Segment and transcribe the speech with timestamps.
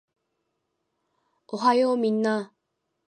[1.49, 2.57] おはようみんなー